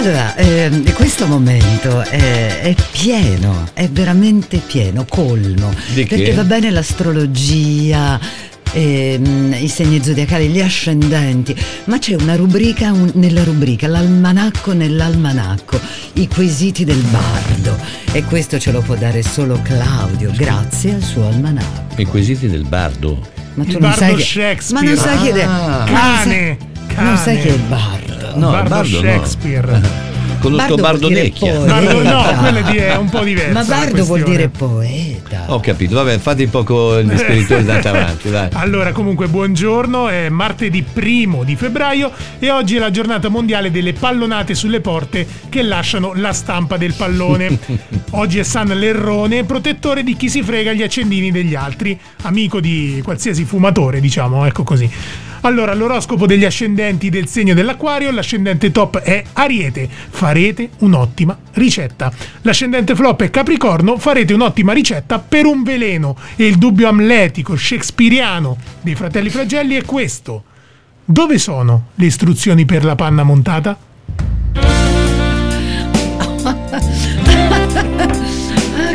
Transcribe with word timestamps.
Allora, 0.00 0.34
ehm, 0.36 0.94
questo 0.94 1.26
momento 1.26 2.00
è, 2.00 2.60
è 2.62 2.74
pieno, 2.90 3.68
è 3.74 3.86
veramente 3.90 4.56
pieno, 4.56 5.04
colmo. 5.06 5.70
Di 5.92 6.04
che? 6.04 6.16
Perché 6.16 6.32
va 6.32 6.44
bene 6.44 6.70
l'astrologia, 6.70 8.18
ehm, 8.72 9.54
i 9.60 9.68
segni 9.68 10.02
zodiacali, 10.02 10.48
gli 10.48 10.60
ascendenti, 10.62 11.54
ma 11.84 11.98
c'è 11.98 12.14
una 12.14 12.34
rubrica 12.34 12.92
un- 12.92 13.10
nella 13.16 13.44
rubrica, 13.44 13.88
l'almanacco 13.88 14.72
nell'almanacco, 14.72 15.78
i 16.14 16.26
quesiti 16.28 16.84
del 16.86 17.02
bardo. 17.10 17.76
E 18.12 18.24
questo 18.24 18.58
ce 18.58 18.72
lo 18.72 18.80
può 18.80 18.94
dare 18.94 19.22
solo 19.22 19.60
Claudio, 19.62 20.32
grazie 20.34 20.94
al 20.94 21.02
suo 21.02 21.26
almanacco. 21.28 22.00
I 22.00 22.06
quesiti 22.06 22.48
del 22.48 22.64
bardo. 22.64 23.18
Ma 23.52 23.64
Il 23.64 23.72
non 23.72 23.80
bardo 23.82 23.98
sai 23.98 24.14
che- 24.14 24.22
Shakespeare. 24.22 24.82
Ma 24.86 24.90
non 24.90 24.96
sai 24.98 25.18
chi 25.18 25.28
è. 25.38 25.42
Ah. 25.42 25.84
ma 25.90 26.06
non 26.06 26.16
sai- 26.24 26.56
Cane, 26.86 27.04
Non 27.04 27.16
sai 27.18 27.24
cane. 27.36 27.40
chi 27.42 27.48
è 27.48 27.52
il 27.52 27.62
bardo. 27.68 28.09
No, 28.34 28.50
Bardo 28.50 28.68
bardo 28.68 29.02
no. 29.02 29.08
Shakespeare. 29.08 30.08
Conosco 30.40 30.76
Bardo 30.76 30.82
Bardo 30.82 31.08
Necchia. 31.10 31.58
Bardo, 31.58 32.02
no, 32.02 32.22
quello 32.40 32.58
è, 32.58 32.62
di- 32.70 32.76
è 32.78 32.96
un 32.96 33.10
po' 33.10 33.20
diverso. 33.22 33.52
Ma 33.52 33.64
bardo 33.64 34.04
vuol 34.04 34.22
dire 34.22 34.48
poeta. 34.48 35.44
Ho 35.48 35.60
capito, 35.60 35.94
vabbè, 35.96 36.18
fate 36.18 36.44
un 36.44 36.50
poco 36.50 36.96
il 36.96 37.12
spirituale 37.18 37.60
andate 37.60 37.88
avanti, 37.88 38.30
dai. 38.30 38.48
Allora, 38.60 38.92
comunque, 38.92 39.28
buongiorno, 39.28 40.08
è 40.08 40.30
martedì 40.30 40.82
primo 40.82 41.44
di 41.44 41.56
febbraio 41.56 42.10
e 42.38 42.50
oggi 42.50 42.76
è 42.76 42.78
la 42.78 42.90
giornata 42.90 43.28
mondiale 43.28 43.70
delle 43.70 43.92
pallonate 43.92 44.54
sulle 44.54 44.80
porte 44.80 45.26
che 45.50 45.62
lasciano 45.62 46.12
la 46.14 46.32
stampa 46.32 46.78
del 46.78 46.94
pallone. 46.94 47.58
oggi 48.12 48.38
è 48.38 48.42
San 48.42 48.68
Lerrone, 48.68 49.44
protettore 49.44 50.02
di 50.02 50.16
chi 50.16 50.30
si 50.30 50.42
frega 50.42 50.72
gli 50.72 50.82
accendini 50.82 51.30
degli 51.30 51.54
altri, 51.54 51.98
amico 52.22 52.60
di 52.60 53.02
qualsiasi 53.04 53.44
fumatore, 53.44 54.00
diciamo, 54.00 54.46
ecco 54.46 54.62
così. 54.62 54.90
Allora, 55.42 55.74
l'oroscopo 55.74 56.26
degli 56.26 56.44
ascendenti 56.44 57.08
del 57.08 57.26
segno 57.26 57.54
dell'acquario, 57.54 58.10
l'ascendente 58.10 58.70
top 58.70 58.98
è 58.98 59.24
Ariete, 59.32 59.88
farete 60.10 60.70
un'ottima 60.78 61.36
ricetta. 61.54 62.12
L'ascendente 62.42 62.94
flop 62.94 63.22
è 63.22 63.30
Capricorno, 63.30 63.98
farete 63.98 64.34
un'ottima 64.34 64.72
ricetta 64.72 65.18
per 65.18 65.46
un 65.46 65.62
veleno. 65.62 66.16
E 66.36 66.46
il 66.46 66.56
dubbio 66.56 66.88
amletico, 66.88 67.56
shakespeariano 67.56 68.56
dei 68.82 68.94
fratelli 68.94 69.30
flagelli 69.30 69.76
è 69.76 69.84
questo. 69.84 70.44
Dove 71.04 71.38
sono 71.38 71.88
le 71.94 72.06
istruzioni 72.06 72.64
per 72.64 72.84
la 72.84 72.94
panna 72.94 73.22
montata? 73.22 73.78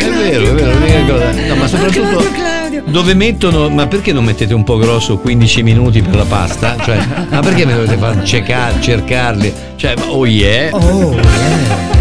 È 0.00 0.08
vero, 0.10 0.50
è 0.50 0.54
vero, 0.54 0.72
l'unica 0.78 1.04
cosa. 1.12 1.32
No, 1.48 1.54
ma 1.56 1.66
soprattutto. 1.66 2.59
Dove 2.86 3.14
mettono, 3.14 3.68
ma 3.68 3.86
perché 3.86 4.12
non 4.12 4.24
mettete 4.24 4.54
un 4.54 4.64
po' 4.64 4.76
grosso 4.76 5.18
15 5.18 5.62
minuti 5.62 6.02
per 6.02 6.14
la 6.16 6.24
pasta? 6.24 6.76
Cioè, 6.80 7.26
ma 7.30 7.40
perché 7.40 7.64
mi 7.66 7.72
dovete 7.72 7.96
far 7.96 8.22
cercar- 8.22 8.78
cercarli? 8.80 9.52
Cioè, 9.76 9.94
oh 10.08 10.26
yeah. 10.26 10.70
Oh, 10.74 11.12
yeah. 11.14 11.98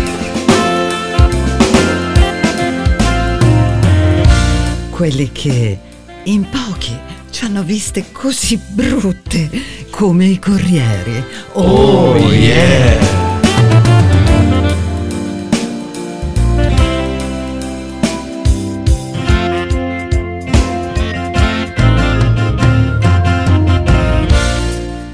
Quelli 4.90 5.32
che 5.32 5.78
in 6.24 6.46
pochi 6.50 6.98
ci 7.32 7.46
hanno 7.46 7.64
viste 7.64 8.06
così 8.12 8.60
brutte 8.68 9.50
come 9.90 10.26
i 10.26 10.40
corrieri. 10.40 11.24
Oh 11.54 12.18
yeah. 12.18 13.09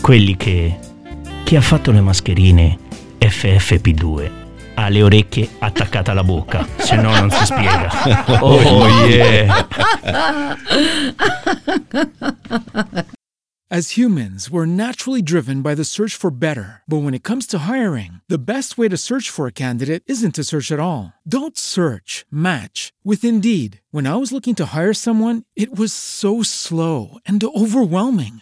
Quelli 0.06 0.38
che 0.38 0.78
chi 1.46 1.56
ha 1.56 1.62
fatto 1.62 1.92
le 1.92 2.00
mascherine 2.00 2.78
FFP2 3.18 4.32
ha 4.76 4.88
le 4.88 5.02
orecchie 5.02 5.50
attaccate 5.58 6.12
alla 6.12 6.24
bocca, 6.24 6.64
se 6.78 6.96
no 6.96 7.10
non 7.10 7.32
si 7.32 7.44
spiega. 7.44 7.90
Oh, 8.40 8.56
oh 8.56 9.08
yeah. 9.08 9.66
As 13.72 13.98
humans, 13.98 14.52
we're 14.52 14.68
naturally 14.68 15.24
driven 15.24 15.64
by 15.64 15.74
the 15.74 15.84
search 15.84 16.14
for 16.14 16.30
better. 16.30 16.84
But 16.88 16.98
when 16.98 17.16
it 17.16 17.24
comes 17.24 17.48
to 17.48 17.66
hiring, 17.68 18.22
the 18.30 18.38
best 18.38 18.78
way 18.78 18.88
to 18.88 18.98
search 18.98 19.32
for 19.32 19.48
a 19.48 19.52
candidate 19.52 20.04
isn't 20.06 20.36
to 20.36 20.44
search 20.44 20.72
at 20.72 20.80
all. 20.80 21.14
Don't 21.28 21.58
search, 21.58 22.28
match 22.30 22.94
with 23.04 23.24
Indeed. 23.24 23.82
When 23.90 24.06
I 24.06 24.18
was 24.18 24.32
looking 24.32 24.54
to 24.56 24.68
hire 24.68 24.94
someone, 24.94 25.46
it 25.56 25.76
was 25.76 25.92
so 25.92 26.44
slow 26.44 27.18
and 27.26 27.44
overwhelming. 27.44 28.42